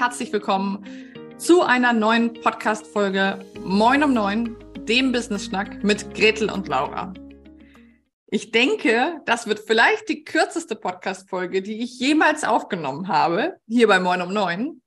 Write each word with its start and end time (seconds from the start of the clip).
herzlich 0.00 0.32
willkommen 0.32 0.82
zu 1.36 1.60
einer 1.60 1.92
neuen 1.92 2.32
Podcast-Folge 2.32 3.44
Moin 3.62 4.02
um 4.02 4.14
Neun, 4.14 4.56
dem 4.86 5.12
Business-Schnack 5.12 5.84
mit 5.84 6.14
Gretel 6.14 6.50
und 6.50 6.68
Laura. 6.68 7.12
Ich 8.28 8.50
denke, 8.50 9.20
das 9.26 9.46
wird 9.46 9.58
vielleicht 9.58 10.08
die 10.08 10.24
kürzeste 10.24 10.74
Podcast-Folge, 10.74 11.60
die 11.60 11.82
ich 11.82 11.98
jemals 12.00 12.44
aufgenommen 12.44 13.08
habe, 13.08 13.58
hier 13.68 13.88
bei 13.88 14.00
Moin 14.00 14.22
um 14.22 14.32
Neun, 14.32 14.80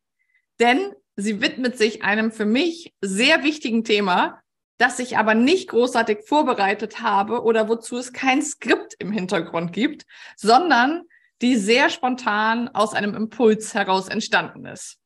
denn 0.60 0.94
sie 1.16 1.42
widmet 1.42 1.78
sich 1.78 2.04
einem 2.04 2.32
für 2.32 2.46
mich 2.46 2.92
sehr 3.00 3.44
wichtigen 3.44 3.84
Thema, 3.84 4.42
das 4.80 4.98
ich 4.98 5.16
aber 5.20 5.36
nicht 5.36 5.70
großartig 5.70 6.24
vorbereitet 6.26 7.02
habe 7.02 7.44
oder 7.44 7.70
wozu 7.70 7.98
es 7.98 8.14
kein 8.14 8.42
Skript 8.42 8.96
im 8.98 9.12
Hintergrund 9.12 9.74
gibt, 9.74 10.08
sondern 10.38 11.04
die 11.44 11.56
sehr 11.56 11.92
spontan 11.92 12.68
aus 12.70 12.96
einem 12.96 13.14
Impuls 13.14 13.76
heraus 13.76 14.08
entstanden 14.08 14.66
ist. 14.66 14.98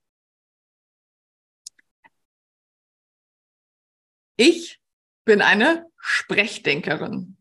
Ich 4.37 4.79
bin 5.25 5.41
eine 5.41 5.89
Sprechdenkerin. 5.97 7.37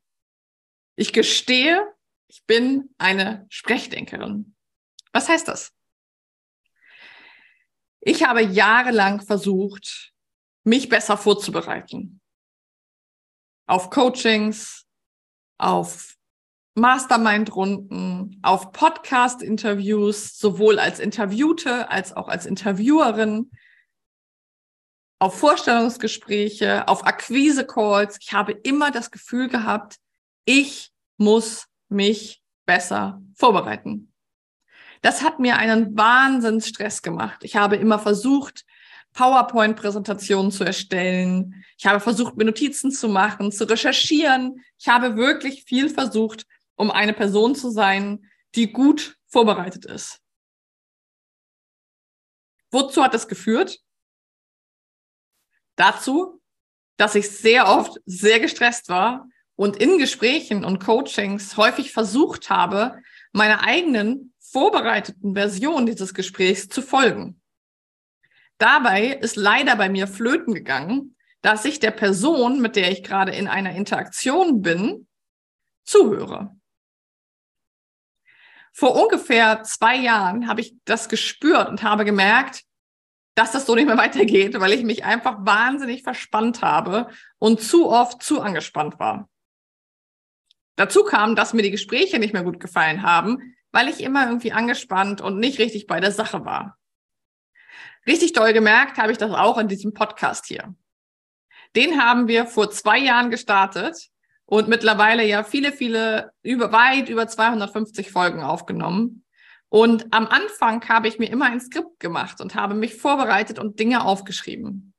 Ich 0.96 1.12
gestehe, 1.12 1.95
ich 2.27 2.45
bin 2.46 2.88
eine 2.96 3.46
Sprechdenkerin. 3.50 4.56
Was 5.12 5.28
heißt 5.28 5.46
das? 5.46 5.72
Ich 8.00 8.24
habe 8.24 8.42
jahrelang 8.42 9.20
versucht, 9.20 10.14
mich 10.64 10.88
besser 10.88 11.19
vorzubereiten. 11.19 12.20
Auf 13.66 13.91
Coachings, 13.91 14.86
auf 15.58 16.16
Mastermind-Runden, 16.77 18.41
auf 18.42 18.72
Podcast-Interviews, 18.72 20.39
sowohl 20.39 20.78
als 20.78 20.98
Interviewte 20.98 21.91
als 21.91 22.14
auch 22.14 22.28
als 22.28 22.47
Interviewerin, 22.47 23.50
auf 25.19 25.39
Vorstellungsgespräche, 25.39 26.86
auf 26.89 27.06
Akquise-Calls. 27.06 28.19
Ich 28.20 28.33
habe 28.33 28.53
immer 28.53 28.91
das 28.91 29.11
Gefühl 29.11 29.48
gehabt, 29.48 29.97
ich 30.45 30.92
muss 31.17 31.67
mich 31.89 32.42
besser 32.67 33.23
vorbereiten. 33.34 34.12
Das 35.03 35.23
hat 35.23 35.39
mir 35.39 35.56
einen 35.56 35.97
Wahnsinnsstress 35.97 37.03
gemacht. 37.03 37.45
Ich 37.45 37.56
habe 37.56 37.77
immer 37.77 37.98
versucht, 37.98 38.64
PowerPoint-Präsentationen 39.12 40.50
zu 40.50 40.64
erstellen. 40.64 41.64
Ich 41.78 41.86
habe 41.86 42.01
versucht, 42.01 42.36
mir 42.36 42.45
Notizen 42.45 42.91
zu 42.91 43.08
machen, 43.08 43.51
zu 43.51 43.69
recherchieren. 43.69 44.62
Ich 44.78 44.89
habe 44.89 45.17
wirklich 45.17 45.64
viel 45.64 45.89
versucht, 45.89 46.47
um 46.75 46.91
eine 46.91 47.14
Person 47.14 47.55
zu 47.55 47.70
sein, 47.70 48.30
die 48.55 48.73
gut 48.73 49.17
vorbereitet 49.27 49.86
ist. 49.86 50.20
Wozu 52.70 53.03
hat 53.03 53.14
das 53.14 53.28
geführt? 53.28 53.80
Dazu, 55.77 56.41
dass 56.96 57.14
ich 57.14 57.30
sehr 57.30 57.69
oft 57.69 58.00
sehr 58.06 58.41
gestresst 58.41 58.88
war 58.88 59.28
und 59.55 59.77
in 59.77 59.98
Gesprächen 59.98 60.64
und 60.64 60.83
Coachings 60.84 61.56
häufig 61.56 61.92
versucht 61.92 62.50
habe, 62.50 63.02
meiner 63.33 63.62
eigenen 63.64 64.34
vorbereiteten 64.41 65.34
Version 65.34 65.86
dieses 65.86 66.14
Gesprächs 66.14 66.68
zu 66.68 66.83
folgen. 66.83 67.41
Dabei 68.58 69.08
ist 69.08 69.36
leider 69.36 69.77
bei 69.77 69.88
mir 69.88 70.06
flöten 70.06 70.55
gegangen, 70.55 71.16
dass 71.42 71.64
ich 71.64 71.78
der 71.78 71.90
Person, 71.90 72.61
mit 72.61 72.74
der 72.74 72.90
ich 72.90 73.02
gerade 73.02 73.33
in 73.33 73.48
einer 73.48 73.74
Interaktion 73.74 74.62
bin, 74.62 75.06
zuhöre. 75.84 76.56
Vor 78.72 78.94
ungefähr 79.00 79.62
zwei 79.62 79.96
Jahren 79.96 80.48
habe 80.48 80.61
ich 80.61 80.74
das 80.84 81.08
gespürt 81.08 81.68
und 81.68 81.83
habe 81.83 82.05
gemerkt, 82.05 82.64
dass 83.37 83.53
das 83.53 83.67
so 83.67 83.75
nicht 83.75 83.87
mehr 83.87 83.98
weitergeht, 83.98 84.58
weil 84.58 84.73
ich 84.73 84.83
mich 84.83 85.05
einfach 85.05 85.36
wahnsinnig 85.41 86.02
verspannt 86.02 86.63
habe 86.63 87.08
und 87.39 87.61
zu 87.61 87.89
oft 87.89 88.23
zu 88.23 88.41
angespannt 88.41 88.98
war. 88.98 89.29
Dazu 90.77 91.05
kam, 91.05 91.36
dass 91.36 91.52
mir 91.52 91.63
die 91.63 91.70
Gespräche 91.70 92.19
nicht 92.19 92.33
mehr 92.33 92.42
gut 92.42 92.61
gefallen 92.61 93.02
haben, 93.02 93.55
weil 93.73 93.89
ich 93.89 94.02
immer 94.02 94.27
irgendwie 94.27 94.52
angespannt 94.52 95.20
und 95.20 95.39
nicht 95.39 95.58
richtig 95.58 95.86
bei 95.86 96.01
der 96.01 96.13
Sache 96.13 96.46
war. 96.46 96.79
Richtig 98.07 98.33
doll 98.33 98.55
gemerkt 98.55 98.96
habe 98.96 99.13
ich 99.13 99.19
das 99.19 99.30
auch 99.33 99.58
in 99.58 99.69
diesem 99.69 99.92
Podcast 99.92 100.46
hier. 100.46 100.75
Den 101.75 102.01
haben 102.01 102.29
wir 102.29 102.46
vor 102.46 102.70
zwei 102.70 102.98
Jahren 102.98 103.30
gestartet 103.30 104.08
und 104.46 104.69
mittlerweile 104.69 105.27
ja 105.27 105.45
viele, 105.45 105.73
viele, 105.73 106.33
über, 106.42 106.73
weit 106.73 107.11
über 107.11 107.29
250 107.29 108.11
Folgen 108.11 108.42
aufgenommen. 108.42 109.26
Und 109.68 110.06
am 110.12 110.27
Anfang 110.27 110.86
habe 110.88 111.08
ich 111.08 111.18
mir 111.18 111.30
immer 111.30 111.46
ein 111.46 111.60
Skript 111.60 111.98
gemacht 111.98 112.40
und 112.40 112.54
habe 112.54 112.74
mich 112.74 112.94
vorbereitet 112.94 113.58
und 113.58 113.78
Dinge 113.80 114.04
aufgeschrieben. 114.04 114.94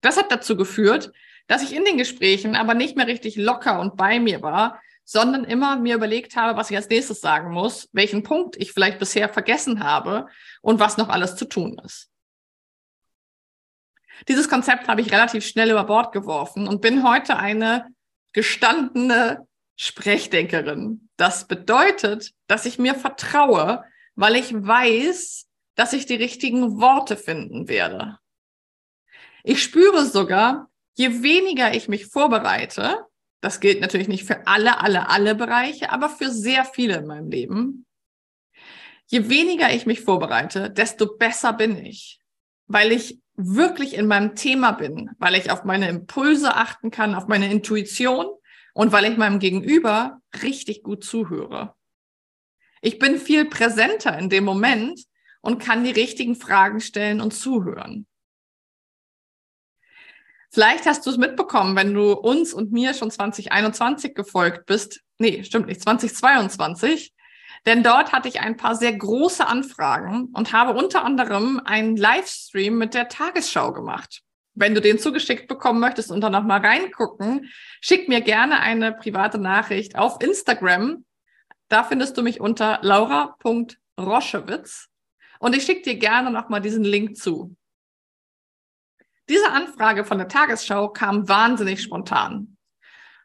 Das 0.00 0.16
hat 0.16 0.32
dazu 0.32 0.56
geführt, 0.56 1.12
dass 1.46 1.62
ich 1.62 1.74
in 1.74 1.84
den 1.84 1.98
Gesprächen 1.98 2.56
aber 2.56 2.74
nicht 2.74 2.96
mehr 2.96 3.06
richtig 3.06 3.36
locker 3.36 3.80
und 3.80 3.96
bei 3.96 4.18
mir 4.18 4.42
war, 4.42 4.80
sondern 5.04 5.44
immer 5.44 5.76
mir 5.76 5.96
überlegt 5.96 6.36
habe, 6.36 6.56
was 6.56 6.70
ich 6.70 6.76
als 6.76 6.88
nächstes 6.88 7.20
sagen 7.20 7.52
muss, 7.52 7.88
welchen 7.92 8.22
Punkt 8.22 8.56
ich 8.56 8.72
vielleicht 8.72 8.98
bisher 8.98 9.28
vergessen 9.28 9.82
habe 9.82 10.28
und 10.60 10.80
was 10.80 10.96
noch 10.96 11.08
alles 11.08 11.36
zu 11.36 11.44
tun 11.44 11.80
ist. 11.84 12.08
Dieses 14.28 14.48
Konzept 14.48 14.88
habe 14.88 15.00
ich 15.00 15.12
relativ 15.12 15.44
schnell 15.44 15.70
über 15.70 15.84
Bord 15.84 16.12
geworfen 16.12 16.68
und 16.68 16.80
bin 16.80 17.02
heute 17.02 17.36
eine 17.36 17.86
gestandene 18.32 19.46
Sprechdenkerin. 19.76 21.08
Das 21.22 21.46
bedeutet, 21.46 22.34
dass 22.48 22.66
ich 22.66 22.80
mir 22.80 22.96
vertraue, 22.96 23.84
weil 24.16 24.34
ich 24.34 24.52
weiß, 24.52 25.46
dass 25.76 25.92
ich 25.92 26.04
die 26.04 26.16
richtigen 26.16 26.80
Worte 26.80 27.16
finden 27.16 27.68
werde. 27.68 28.18
Ich 29.44 29.62
spüre 29.62 30.04
sogar, 30.04 30.68
je 30.94 31.22
weniger 31.22 31.76
ich 31.76 31.86
mich 31.86 32.06
vorbereite, 32.06 33.06
das 33.40 33.60
gilt 33.60 33.80
natürlich 33.80 34.08
nicht 34.08 34.24
für 34.24 34.48
alle, 34.48 34.80
alle, 34.80 35.10
alle 35.10 35.36
Bereiche, 35.36 35.92
aber 35.92 36.08
für 36.08 36.28
sehr 36.28 36.64
viele 36.64 36.96
in 36.96 37.06
meinem 37.06 37.30
Leben, 37.30 37.86
je 39.06 39.28
weniger 39.28 39.72
ich 39.72 39.86
mich 39.86 40.00
vorbereite, 40.00 40.70
desto 40.70 41.18
besser 41.18 41.52
bin 41.52 41.76
ich, 41.76 42.18
weil 42.66 42.90
ich 42.90 43.20
wirklich 43.36 43.94
in 43.94 44.08
meinem 44.08 44.34
Thema 44.34 44.72
bin, 44.72 45.12
weil 45.20 45.36
ich 45.36 45.52
auf 45.52 45.62
meine 45.62 45.88
Impulse 45.88 46.56
achten 46.56 46.90
kann, 46.90 47.14
auf 47.14 47.28
meine 47.28 47.48
Intuition 47.48 48.26
und 48.72 48.92
weil 48.92 49.10
ich 49.10 49.16
meinem 49.16 49.38
Gegenüber 49.38 50.20
richtig 50.42 50.82
gut 50.82 51.04
zuhöre. 51.04 51.74
Ich 52.80 52.98
bin 52.98 53.18
viel 53.18 53.44
präsenter 53.44 54.18
in 54.18 54.28
dem 54.28 54.44
Moment 54.44 55.00
und 55.40 55.62
kann 55.62 55.84
die 55.84 55.90
richtigen 55.90 56.34
Fragen 56.34 56.80
stellen 56.80 57.20
und 57.20 57.32
zuhören. 57.32 58.06
Vielleicht 60.50 60.84
hast 60.84 61.06
du 61.06 61.10
es 61.10 61.16
mitbekommen, 61.16 61.76
wenn 61.76 61.94
du 61.94 62.12
uns 62.12 62.52
und 62.52 62.72
mir 62.72 62.92
schon 62.92 63.10
2021 63.10 64.14
gefolgt 64.14 64.66
bist. 64.66 65.00
Nee, 65.18 65.44
stimmt 65.44 65.66
nicht, 65.66 65.80
2022. 65.80 67.14
Denn 67.64 67.82
dort 67.82 68.12
hatte 68.12 68.28
ich 68.28 68.40
ein 68.40 68.56
paar 68.56 68.74
sehr 68.74 68.92
große 68.92 69.46
Anfragen 69.46 70.26
und 70.34 70.52
habe 70.52 70.78
unter 70.78 71.04
anderem 71.04 71.60
einen 71.64 71.96
Livestream 71.96 72.76
mit 72.76 72.92
der 72.92 73.08
Tagesschau 73.08 73.72
gemacht. 73.72 74.22
Wenn 74.54 74.74
du 74.74 74.80
den 74.80 74.98
zugeschickt 74.98 75.48
bekommen 75.48 75.80
möchtest 75.80 76.10
und 76.10 76.20
dann 76.20 76.32
nochmal 76.32 76.60
reingucken, 76.60 77.50
schick 77.80 78.08
mir 78.08 78.20
gerne 78.20 78.60
eine 78.60 78.92
private 78.92 79.38
Nachricht 79.38 79.96
auf 79.96 80.22
Instagram. 80.22 81.04
Da 81.68 81.84
findest 81.84 82.18
du 82.18 82.22
mich 82.22 82.40
unter 82.40 82.78
laura.roschewitz 82.82 84.88
und 85.38 85.56
ich 85.56 85.64
schicke 85.64 85.82
dir 85.82 85.96
gerne 85.96 86.30
nochmal 86.30 86.60
diesen 86.60 86.84
Link 86.84 87.16
zu. 87.16 87.56
Diese 89.28 89.50
Anfrage 89.50 90.04
von 90.04 90.18
der 90.18 90.28
Tagesschau 90.28 90.90
kam 90.90 91.28
wahnsinnig 91.28 91.82
spontan. 91.82 92.56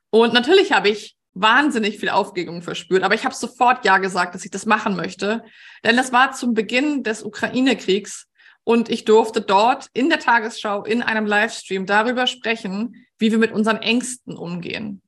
Und 0.10 0.34
natürlich 0.34 0.72
habe 0.72 0.90
ich 0.90 1.18
wahnsinnig 1.34 2.00
viel 2.00 2.10
Aufregung 2.10 2.62
verspürt. 2.62 3.04
Aber 3.04 3.16
ich 3.16 3.26
habe 3.26 3.36
sofort 3.36 3.86
Ja 3.86 3.98
gesagt, 3.98 4.36
dass 4.36 4.46
ich 4.46 4.52
das 4.52 4.66
machen 4.66 4.96
möchte. 4.96 5.44
Denn 5.84 5.98
das 5.98 6.12
war 6.12 6.32
zum 6.32 6.54
Beginn 6.54 7.04
des 7.04 7.24
Ukraine-Kriegs 7.24 8.27
und 8.68 8.90
ich 8.90 9.06
durfte 9.06 9.40
dort 9.40 9.88
in 9.94 10.10
der 10.10 10.20
Tagesschau 10.20 10.84
in 10.84 11.02
einem 11.02 11.26
Livestream 11.26 11.86
darüber 11.86 12.28
sprechen, 12.28 13.08
wie 13.18 13.32
wir 13.32 13.38
mit 13.38 13.54
unseren 13.54 13.78
Ängsten 13.78 14.36
umgehen. 14.36 15.02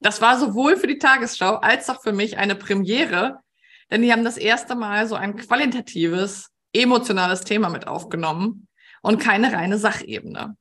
Das 0.00 0.20
war 0.20 0.36
sowohl 0.36 0.76
für 0.76 0.88
die 0.88 0.98
Tagesschau 0.98 1.58
als 1.58 1.88
auch 1.88 2.02
für 2.02 2.12
mich 2.12 2.38
eine 2.38 2.56
Premiere, 2.56 3.38
denn 3.88 4.02
die 4.02 4.10
haben 4.10 4.24
das 4.24 4.36
erste 4.36 4.74
Mal 4.74 5.06
so 5.06 5.14
ein 5.14 5.36
qualitatives, 5.36 6.50
emotionales 6.72 7.42
Thema 7.42 7.68
mit 7.68 7.86
aufgenommen 7.86 8.66
und 9.00 9.20
keine 9.20 9.52
reine 9.52 9.78
Sachebene. 9.78 10.56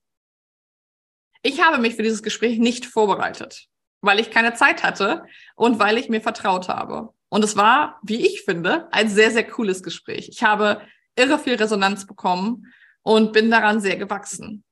Ich 1.41 1.59
habe 1.59 1.79
mich 1.79 1.95
für 1.95 2.03
dieses 2.03 2.21
Gespräch 2.21 2.59
nicht 2.59 2.85
vorbereitet 2.85 3.67
weil 4.05 4.19
ich 4.19 4.31
keine 4.31 4.53
Zeit 4.53 4.83
hatte 4.83 5.23
und 5.55 5.79
weil 5.79 5.97
ich 5.97 6.09
mir 6.09 6.19
vertraut 6.19 6.67
habe. 6.67 7.13
Und 7.29 7.41
es 7.41 7.55
war, 7.55 8.01
wie 8.03 8.27
ich 8.27 8.41
finde, 8.41 8.89
ein 8.91 9.07
sehr, 9.07 9.31
sehr 9.31 9.47
cooles 9.47 9.81
Gespräch. 9.81 10.27
Ich 10.27 10.43
habe 10.43 10.81
irre 11.15 11.39
viel 11.39 11.55
Resonanz 11.55 12.05
bekommen 12.05 12.73
und 13.01 13.33
bin 13.33 13.51
daran 13.51 13.79
sehr 13.79 13.97
gewachsen. 13.97 14.63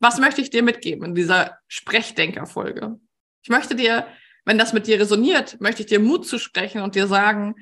Was 0.00 0.18
möchte 0.18 0.40
ich 0.40 0.50
dir 0.50 0.62
mitgeben 0.62 1.04
in 1.04 1.14
dieser 1.14 1.58
Sprechdenker-Folge? 1.68 2.98
Ich 3.42 3.50
möchte 3.50 3.74
dir, 3.74 4.06
wenn 4.44 4.58
das 4.58 4.72
mit 4.72 4.86
dir 4.86 4.98
resoniert, 4.98 5.60
möchte 5.60 5.82
ich 5.82 5.86
dir 5.86 6.00
Mut 6.00 6.26
zu 6.26 6.38
sprechen 6.38 6.82
und 6.82 6.94
dir 6.94 7.06
sagen, 7.06 7.54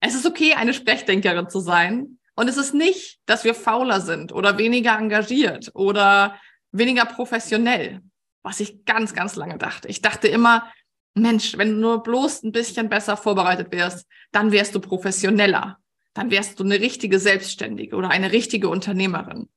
es 0.00 0.14
ist 0.14 0.26
okay, 0.26 0.54
eine 0.54 0.72
Sprechdenkerin 0.72 1.50
zu 1.50 1.60
sein 1.60 2.18
Und 2.38 2.46
es 2.46 2.56
ist 2.56 2.72
nicht, 2.72 3.18
dass 3.26 3.42
wir 3.42 3.52
fauler 3.52 4.00
sind 4.00 4.30
oder 4.30 4.58
weniger 4.58 4.96
engagiert 4.96 5.72
oder 5.74 6.38
weniger 6.70 7.04
professionell, 7.04 8.00
was 8.44 8.60
ich 8.60 8.84
ganz, 8.84 9.12
ganz 9.12 9.34
lange 9.34 9.58
dachte. 9.58 9.88
Ich 9.88 10.02
dachte 10.02 10.28
immer, 10.28 10.72
Mensch, 11.14 11.58
wenn 11.58 11.72
du 11.72 11.80
nur 11.80 12.02
bloß 12.04 12.44
ein 12.44 12.52
bisschen 12.52 12.88
besser 12.88 13.16
vorbereitet 13.16 13.72
wärst, 13.72 14.06
dann 14.30 14.52
wärst 14.52 14.72
du 14.72 14.78
professioneller. 14.78 15.80
Dann 16.18 16.32
wärst 16.32 16.58
du 16.58 16.64
eine 16.64 16.80
richtige 16.80 17.20
Selbstständige 17.20 17.94
oder 17.94 18.10
eine 18.10 18.32
richtige 18.32 18.68
Unternehmerin. 18.68 19.48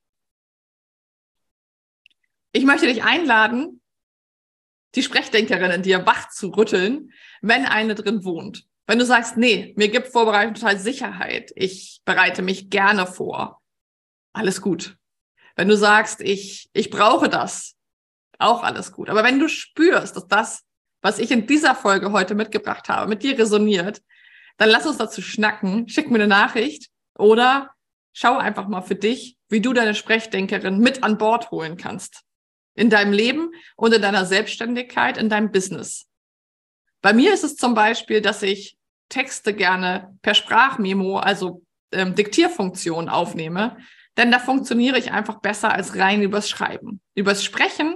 Ich 2.51 2.65
möchte 2.65 2.85
dich 2.85 3.01
einladen, 3.01 3.81
die 4.93 5.01
Sprechdenkerin 5.01 5.71
in 5.71 5.81
dir 5.81 6.05
wach 6.05 6.29
zu 6.29 6.49
rütteln, 6.49 7.13
wenn 7.41 7.65
eine 7.65 7.95
drin 7.95 8.23
wohnt. 8.23 8.67
Wenn 8.85 8.99
du 8.99 9.05
sagst, 9.07 9.37
nee, 9.37 9.73
mir 9.75 9.87
gibt 9.87 10.09
Vorbereitung 10.09 10.53
total 10.53 10.77
Sicherheit, 10.77 11.51
ich 11.55 12.03
bereite 12.05 12.43
mich 12.43 12.69
gerne 12.69 13.07
vor, 13.07 13.59
alles 14.31 14.61
gut. 14.61 14.99
Wenn 15.55 15.67
du 15.67 15.75
sagst, 15.75 16.21
ich, 16.21 16.69
ich 16.73 16.91
brauche 16.91 17.27
das, 17.27 17.75
auch 18.37 18.61
alles 18.61 18.91
gut. 18.91 19.09
Aber 19.09 19.23
wenn 19.23 19.39
du 19.39 19.49
spürst, 19.49 20.15
dass 20.15 20.27
das, 20.27 20.63
was 21.01 21.17
ich 21.17 21.31
in 21.31 21.47
dieser 21.47 21.73
Folge 21.73 22.11
heute 22.11 22.35
mitgebracht 22.35 22.87
habe, 22.87 23.09
mit 23.09 23.23
dir 23.23 23.35
resoniert, 23.39 24.03
dann 24.57 24.69
lass 24.69 24.85
uns 24.85 24.97
dazu 24.97 25.21
schnacken, 25.21 25.87
schick 25.89 26.09
mir 26.09 26.15
eine 26.15 26.27
Nachricht 26.27 26.89
oder 27.17 27.71
schau 28.13 28.37
einfach 28.37 28.67
mal 28.67 28.81
für 28.81 28.95
dich, 28.95 29.37
wie 29.49 29.61
du 29.61 29.73
deine 29.73 29.95
Sprechdenkerin 29.95 30.79
mit 30.79 31.03
an 31.03 31.17
Bord 31.17 31.51
holen 31.51 31.77
kannst 31.77 32.23
in 32.75 32.89
deinem 32.89 33.13
Leben 33.13 33.51
und 33.75 33.93
in 33.93 34.01
deiner 34.01 34.25
Selbstständigkeit, 34.25 35.17
in 35.17 35.29
deinem 35.29 35.51
Business. 35.51 36.07
Bei 37.01 37.13
mir 37.13 37.33
ist 37.33 37.43
es 37.43 37.55
zum 37.55 37.73
Beispiel, 37.73 38.21
dass 38.21 38.43
ich 38.43 38.77
Texte 39.09 39.53
gerne 39.53 40.17
per 40.21 40.33
Sprachmemo, 40.33 41.17
also 41.17 41.63
ähm, 41.91 42.15
Diktierfunktion 42.15 43.09
aufnehme, 43.09 43.77
denn 44.17 44.31
da 44.31 44.39
funktioniere 44.39 44.97
ich 44.97 45.11
einfach 45.11 45.39
besser 45.39 45.73
als 45.73 45.95
rein 45.97 46.21
übers 46.21 46.49
Schreiben. 46.49 47.01
Übers 47.15 47.43
Sprechen 47.43 47.95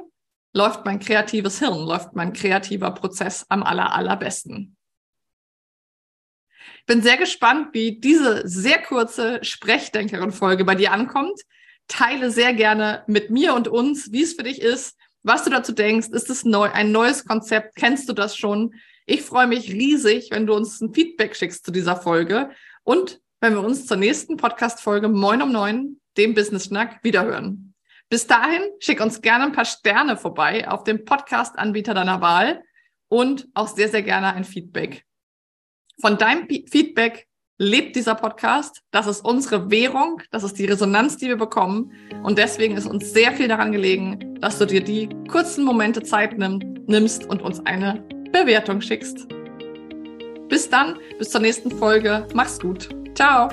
läuft 0.53 0.85
mein 0.85 0.99
kreatives 0.99 1.59
Hirn, 1.59 1.85
läuft 1.85 2.15
mein 2.15 2.33
kreativer 2.33 2.91
Prozess 2.91 3.45
am 3.49 3.63
aller, 3.63 3.93
allerbesten. 3.93 4.75
Ich 6.79 6.85
bin 6.85 7.01
sehr 7.01 7.17
gespannt, 7.17 7.69
wie 7.73 7.99
diese 7.99 8.47
sehr 8.47 8.81
kurze 8.81 9.43
Sprechdenkerin-Folge 9.43 10.65
bei 10.65 10.75
dir 10.75 10.91
ankommt 10.91 11.41
teile 11.87 12.31
sehr 12.31 12.53
gerne 12.53 13.03
mit 13.07 13.29
mir 13.29 13.53
und 13.53 13.67
uns, 13.67 14.11
wie 14.11 14.23
es 14.23 14.33
für 14.33 14.43
dich 14.43 14.61
ist, 14.61 14.97
was 15.23 15.43
du 15.43 15.49
dazu 15.49 15.71
denkst. 15.71 16.09
Ist 16.09 16.29
es 16.29 16.45
neu, 16.45 16.69
ein 16.71 16.91
neues 16.91 17.25
Konzept? 17.25 17.75
Kennst 17.75 18.09
du 18.09 18.13
das 18.13 18.37
schon? 18.37 18.73
Ich 19.05 19.21
freue 19.21 19.47
mich 19.47 19.71
riesig, 19.71 20.29
wenn 20.31 20.47
du 20.47 20.53
uns 20.53 20.81
ein 20.81 20.93
Feedback 20.93 21.35
schickst 21.35 21.65
zu 21.65 21.71
dieser 21.71 21.95
Folge 21.95 22.49
und 22.83 23.19
wenn 23.39 23.53
wir 23.53 23.61
uns 23.61 23.85
zur 23.85 23.97
nächsten 23.97 24.37
Podcast-Folge 24.37 25.09
Moin 25.09 25.41
um 25.41 25.51
Neun, 25.51 25.99
dem 26.17 26.33
Business 26.33 26.65
Schnack, 26.65 27.03
wiederhören. 27.03 27.73
Bis 28.09 28.25
dahin, 28.25 28.61
schick 28.79 29.01
uns 29.01 29.21
gerne 29.21 29.45
ein 29.45 29.51
paar 29.51 29.65
Sterne 29.65 30.17
vorbei 30.17 30.67
auf 30.67 30.83
dem 30.83 31.05
Podcast-Anbieter 31.05 31.93
deiner 31.93 32.21
Wahl 32.21 32.63
und 33.07 33.47
auch 33.53 33.67
sehr, 33.67 33.89
sehr 33.89 34.03
gerne 34.03 34.33
ein 34.33 34.43
Feedback. 34.43 35.05
Von 35.99 36.17
deinem 36.17 36.47
Feedback 36.47 37.27
lebt 37.57 37.95
dieser 37.95 38.15
Podcast. 38.15 38.81
Das 38.91 39.07
ist 39.07 39.23
unsere 39.23 39.71
Währung, 39.71 40.21
das 40.31 40.43
ist 40.43 40.59
die 40.59 40.65
Resonanz, 40.65 41.17
die 41.17 41.27
wir 41.27 41.37
bekommen. 41.37 41.91
Und 42.23 42.37
deswegen 42.37 42.75
ist 42.75 42.85
uns 42.85 43.13
sehr 43.13 43.31
viel 43.31 43.47
daran 43.47 43.71
gelegen, 43.71 44.39
dass 44.41 44.59
du 44.59 44.65
dir 44.65 44.83
die 44.83 45.09
kurzen 45.29 45.63
Momente 45.63 46.03
Zeit 46.03 46.37
nimm, 46.37 46.59
nimmst 46.87 47.25
und 47.25 47.41
uns 47.41 47.65
eine 47.65 48.03
Bewertung 48.31 48.81
schickst. 48.81 49.27
Bis 50.49 50.69
dann, 50.69 50.99
bis 51.17 51.29
zur 51.29 51.41
nächsten 51.41 51.71
Folge. 51.71 52.27
Mach's 52.33 52.59
gut. 52.59 52.89
Ciao. 53.15 53.49